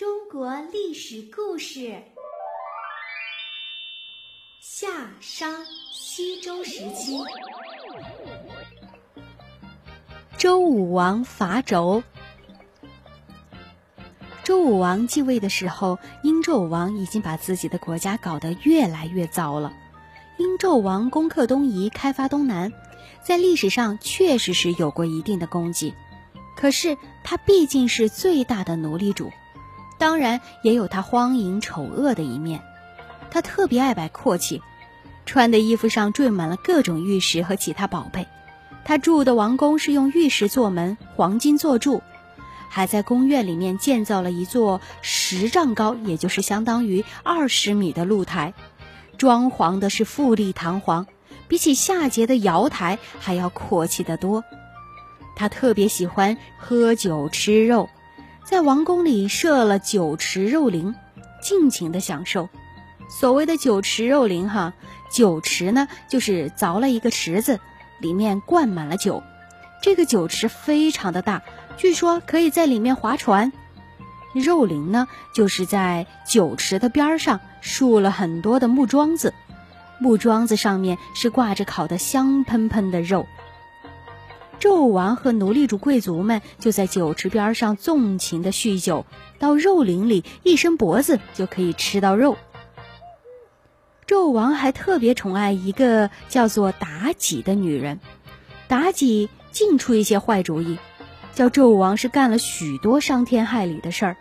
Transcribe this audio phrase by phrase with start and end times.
[0.00, 2.00] 中国历史故事：
[4.58, 4.88] 夏
[5.20, 5.52] 商
[5.92, 7.22] 西周时期，
[10.38, 12.02] 周武王伐纣。
[14.42, 19.70] 周武王继位的时候，殷纣王已经把自己的国家搞得越来越糟了。
[20.38, 22.72] 殷纣王攻克东夷，开发东南，
[23.22, 25.92] 在历史上确实是有过一定的功绩。
[26.56, 29.30] 可是他毕竟是最大的奴隶主，
[30.00, 32.62] 当然也有他荒淫丑恶的一面。
[33.30, 34.60] 他特别爱摆阔气，
[35.26, 38.26] 穿的衣服上缀满了各种玉石和其他宝贝。
[38.84, 42.02] 他住的王宫是用玉石做门，黄金做柱，
[42.70, 48.54] 还在宫院里面建造了一座十丈高，也就是相当于二十米的露台，
[49.18, 51.06] 装潢的是富丽堂皇，
[51.46, 54.42] 比起夏桀的瑶台还要阔气得多。
[55.36, 57.88] 他特别喜欢喝酒吃肉，
[58.44, 60.94] 在王宫里设了酒池肉林，
[61.40, 62.48] 尽情的享受。
[63.08, 64.74] 所谓的酒池肉林，哈，
[65.12, 67.60] 酒池呢就是凿了一个池子，
[68.00, 69.22] 里面灌满了酒。
[69.82, 71.42] 这个酒池非常的大，
[71.76, 73.52] 据说可以在里面划船。
[74.32, 79.34] 肉林呢，就是在酒池的边上竖了很多的木桩子，
[79.98, 83.26] 木桩子上面是挂着烤的香喷喷的肉。
[84.60, 89.06] 纣王和奴隶主贵族们就在酒池边上纵情的酗酒，
[89.38, 92.36] 到肉林里一伸脖子就可以吃到肉。
[94.06, 98.00] 纣王还特别宠爱一个叫做妲己的女人，
[98.68, 100.78] 妲己净出一些坏主意，
[101.32, 104.16] 叫纣王是干了许多伤天害理的事儿。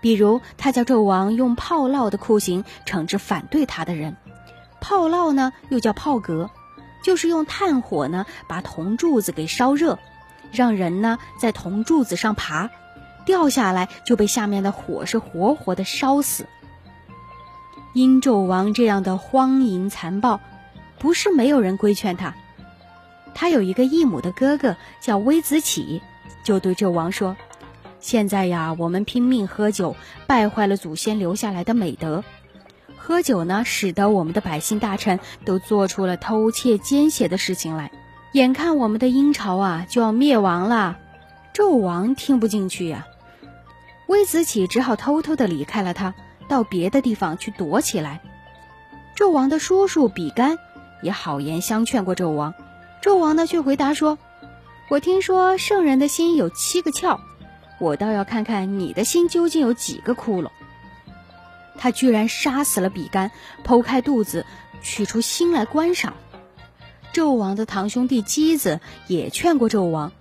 [0.00, 4.16] 比如，他叫纣王用炮烙的酷刑惩治反对他的人，
[4.80, 6.48] 炮烙呢又叫炮革，
[7.04, 10.00] 就是用炭火呢把铜柱子给烧热，
[10.50, 12.70] 让人呢在铜柱子上爬，
[13.24, 16.46] 掉下来就被下面的火是活活的烧死。
[17.92, 20.40] 殷纣王这样的荒淫残暴，
[20.98, 22.34] 不是没有人规劝他。
[23.34, 26.00] 他有一个异母的哥哥叫微子启，
[26.42, 27.36] 就对纣王说
[28.00, 29.94] ：“现在呀，我们拼命喝酒，
[30.26, 32.24] 败坏了祖先留下来的美德。
[33.06, 37.90] 喝酒呢，使得我们的百姓大臣都做出了偷窃奸邪的事情来。
[38.32, 40.96] 眼看我们的殷朝啊就要灭亡了。”
[41.52, 43.06] 纣王听不进去呀，
[44.06, 46.14] 微子启只好偷偷的离开了他。
[46.48, 48.22] 到别的地方去躲起来。
[49.16, 50.58] 纣王的叔叔比干
[51.02, 52.54] 也好言相劝过纣王，
[53.02, 54.18] 纣王呢却回答说
[54.88, 57.18] ：“我听说圣人的心有七个窍，
[57.78, 60.48] 我倒要看看你的心究竟有几个窟窿。”
[61.78, 63.30] 他居然杀死了比干，
[63.64, 64.46] 剖开肚子
[64.82, 66.14] 取出心来观赏。
[67.12, 70.12] 纣王的堂兄弟箕子也劝过纣王，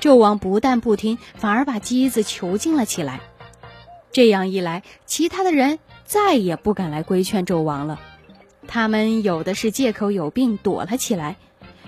[0.00, 3.20] 纣王不但不听，反而把箕子囚禁了起来。
[4.10, 8.00] 这样一来，其他的人再也不敢来规劝纣王了。
[8.66, 11.36] 他们有的是借口有病躲了起来，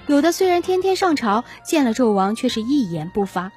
[0.07, 3.53] 有的虽然天天上朝，见了纣王却是一言不发。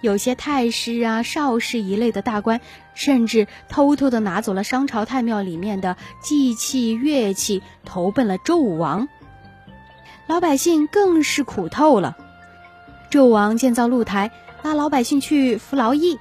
[0.00, 2.60] 有些太师啊、少师一类的大官，
[2.94, 9.08] 甚至偷偷的拿走了商朝太庙里面的祭器乐器，投奔了周武王。
[10.26, 12.16] 老百姓更是苦透了。
[13.10, 14.30] 纣王建造露台，
[14.62, 16.18] 拉老百姓去服劳役。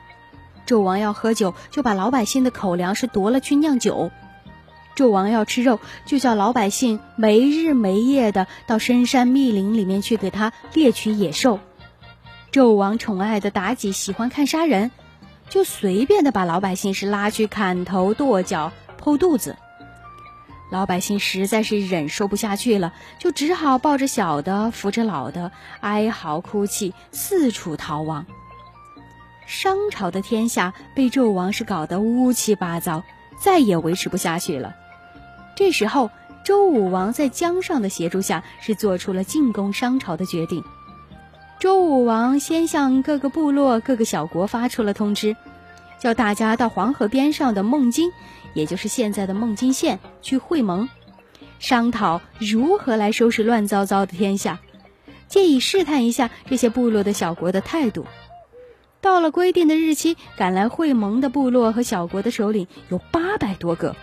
[0.66, 4.10] 纣王要喝酒，就把老百姓的口粮是夺了去酿酒；
[4.96, 11.60] 纣王要吃肉，就叫老百姓没日没夜的到深山密林里面去给他猎取野兽。
[12.58, 14.90] 纣王宠爱的妲己喜欢看杀人，
[15.48, 19.56] 就随便的把老百姓是拉去砍头、剁脚、剖肚子。
[20.72, 25.52] 老百姓实在是忍受不下去了，就只好抱着小的，扶着老的，
[25.82, 28.26] 哀嚎哭泣，四处逃亡。
[29.46, 33.04] 商朝的天下被纣王是搞得乌七八糟，
[33.40, 34.76] 再也维持不下去了。
[35.56, 36.10] 这时候，
[36.44, 40.64] 周武王在姜尚的协助下，是做出了进攻商朝的决定。
[41.60, 45.36] 周武王先向各个部落、各个小国发出了通知，
[45.98, 48.12] 叫大家到黄河边上的孟津，
[48.54, 50.88] 也就是现在的孟津县去会盟，
[51.58, 54.60] 商讨如何来收拾乱糟糟的天下，
[55.28, 58.06] 借以试探一下这些部落的小国的态度。
[59.02, 63.96] 到了规定的日期，赶来会盟的部落和小国的首领有八百多个，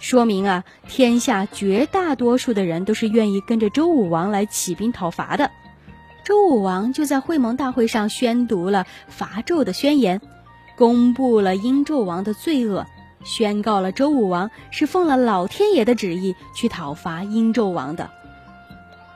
[0.00, 5.52] 说明啊，天下绝大多数的人都是愿意跟着周武王来起兵讨伐的。
[6.26, 10.20] 周武王就在会盟大会上宣读了伐纣的宣言，
[10.76, 12.84] 公布了殷纣王的罪恶，
[13.22, 18.10] 宣告了周武王是奉了老天爷的旨意去讨伐殷纣王的。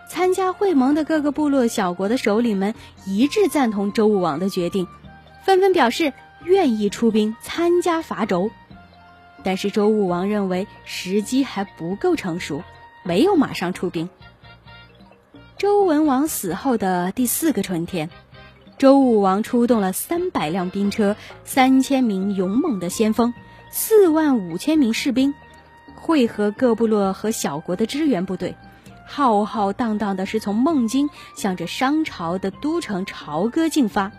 [0.08, 4.86] 参加会盟的各个部落小国的首领们一致赞同周武王的决定，
[5.42, 6.12] 纷纷表示
[6.44, 8.52] 愿意出兵参加伐纣。
[9.42, 12.62] 但是周武王认为时机还不够成熟，
[13.02, 14.08] 没有马上出兵。
[15.60, 18.08] 周文王死后的第四个春天，
[18.78, 23.34] 周武王出动了三百辆兵车、三千名勇猛的先锋、
[23.70, 25.34] 四万五千名士兵，
[25.94, 28.56] 汇合各部落和小国的支援部队，
[29.06, 34.12] 浩浩荡荡的是从孟津向着商朝的都城朝歌进发。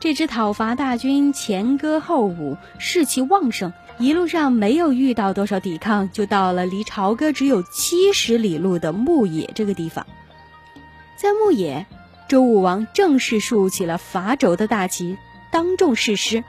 [0.00, 3.70] 这支讨伐大军前歌后舞，士气旺盛。
[3.98, 10.06] 一路上没有遇到多少抵抗，就到了离朝歌只有七十里路的牧野这个地方。
[11.22, 11.86] 在牧野，
[12.26, 15.18] 周武王正式竖起了伐纣的大旗，
[15.52, 16.42] 当众誓师。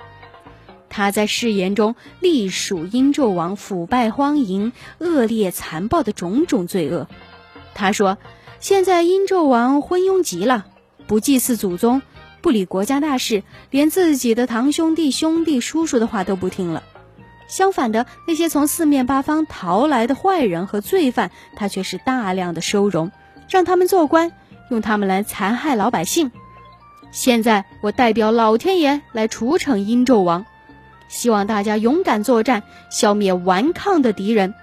[0.90, 7.08] 他在誓言中隶属殷纣王腐败荒淫、恶劣残暴的种种罪恶。
[7.76, 8.18] 他说
[8.60, 10.66] ：“现在殷纣王昏庸极了，
[11.06, 12.02] 不祭祀祖宗，
[12.42, 16.82] 不理国家大事，连自己的堂兄弟、兄弟、叔叔的话都不听了。”
[17.48, 23.12] 相反的，那些从四面八方逃来的坏人和罪犯，他却是大量的收容，
[23.48, 24.32] 让他们做官，
[24.74, 26.32] 用他们来残害老百姓。
[27.12, 30.46] 现在我代表老天爷来除惩殷纣王，
[31.08, 34.56] 希望大家勇敢作战，消灭顽抗的敌人，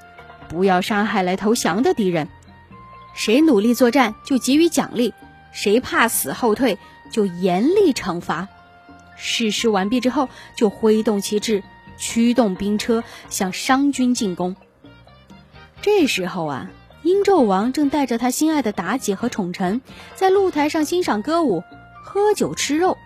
[0.49, 2.29] 不要杀害来投降的敌人。
[3.15, 5.15] 谁努力作战就给予奖励，
[5.53, 6.77] 谁怕死后退
[7.12, 8.49] 就严厉惩罚。
[9.17, 11.62] 誓师完毕之后，就挥动旗帜。
[11.99, 14.57] 驱动兵车向商军进攻。
[15.83, 16.71] 这时候啊，
[17.02, 19.81] 殷纣王正带着他心爱的妲己和宠臣，
[20.14, 21.62] 在露台上欣赏歌舞、
[22.05, 22.97] 喝酒吃肉。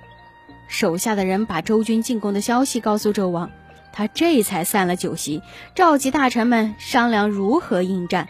[0.69, 3.51] 手下的人把周军进攻的消息告诉纣王，
[3.93, 5.43] 他这才散了酒席，
[5.75, 8.29] 召集大臣们商量如何应战。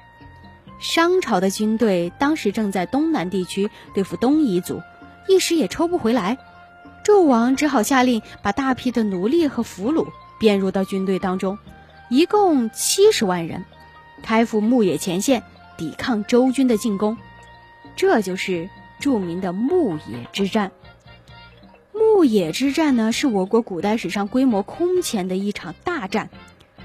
[0.81, 4.83] 商朝的军队当时正在东南地区对付东夷族，
[5.29, 6.37] 一时也抽不回来。
[7.05, 10.07] 纣王只好下令把大批的奴隶和俘虏。
[10.41, 11.59] 编入到军队当中，
[12.11, 13.65] 一共七十万人，
[14.23, 15.43] 开赴牧野前线，
[15.77, 17.17] 抵抗周军的进攻。
[17.97, 18.69] 这就是
[19.01, 20.73] 著名的牧野之战。
[21.93, 26.31] 牧野之战呢，是我国古代史上规模空前的一场大战。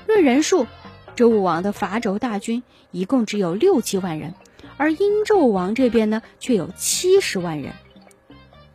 [0.07, 0.67] 论人数，
[1.15, 4.33] 周武王的伐纣大军一共只有六七万人，
[4.77, 7.73] 而殷纣王这边呢，却有七十万人。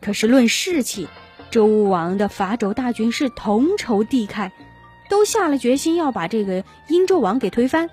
[0.01, 1.07] 可是论士气，
[1.51, 4.51] 周武王的伐纣大军是同仇敌忾。
[5.07, 7.91] 都下了决心要把这个殷纣王给推翻，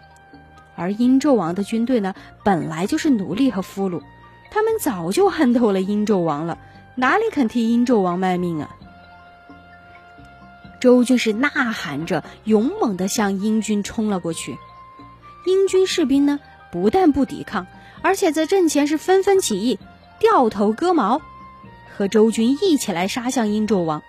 [0.75, 4.03] 而殷纣王的军队呢，本来就是奴隶和俘虏，
[4.51, 6.59] 他们早就恨透了殷纣王了，
[6.95, 8.77] 哪里肯替殷纣王卖命啊？
[10.81, 14.57] 周军是呐喊着，勇猛地向殷军冲了过去。
[15.47, 16.41] 殷军士兵呢，
[16.73, 17.67] 不但不抵抗，
[18.01, 19.79] 而且在阵前是纷纷起义，
[20.19, 21.21] 掉头割毛，
[21.97, 24.03] 和周军一起来杀向殷纣王。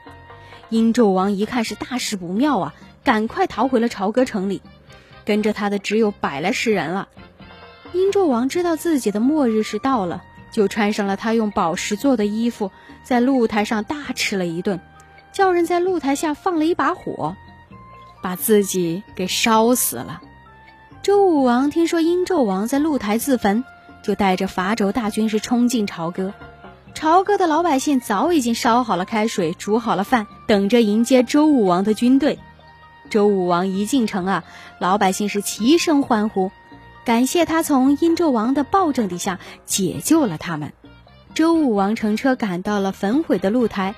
[0.69, 2.73] 殷纣王一看是大事不妙啊！
[3.03, 4.61] 赶快逃回了朝歌城里，
[5.25, 7.07] 跟着他的只有百来十人了。
[7.91, 12.71] 殷纣王知道自己的末日是到了，就穿上了他用宝石做的衣服，
[13.03, 14.79] 在露台上大吃了一顿，
[15.31, 17.35] 叫人在露台下放了一把火，
[18.21, 20.21] 把自己给烧死了。
[21.01, 23.63] 周武王听说殷纣王在露台自焚，
[24.01, 26.33] 就带着伐纣大军是冲进朝歌。
[26.93, 32.39] 朝歌的老百姓早已经烧好了开水，煮好了饭，等着迎接周武王的军队。
[33.09, 34.43] 周武王一进城啊，
[34.79, 36.51] 老百姓是齐声欢呼，
[37.05, 40.73] 感谢他从殷纣王的暴政底下解救了他们。
[41.33, 43.95] 周武王乘车赶到了焚毁的露台，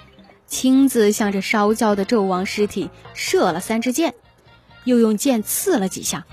[0.48, 4.16] 亲自向着烧焦的纣王尸体射了三支箭，
[4.84, 6.26] 又用剑刺了几下，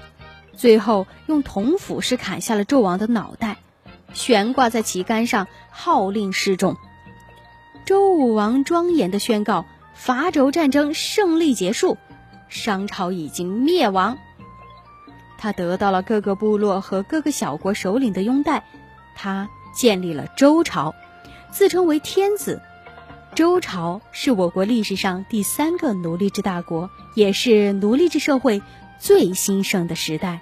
[0.56, 3.58] 最后用铜斧是砍下了纣王的脑袋，
[4.12, 6.76] 悬挂在旗杆上，号令示众。
[7.84, 11.98] 周武王庄严地宣告：伐纣战争胜利结束。
[12.52, 14.18] 商朝已经灭亡，
[15.38, 18.62] 他得到了各个部落和各个小国首领的拥戴，
[19.16, 20.94] 他建立了周朝，
[21.50, 22.60] 自称为天子。
[23.34, 28.60] 周朝是我国历史上第三个奴隶制大国，也是奴隶制社会
[29.00, 30.40] 最兴盛的时代。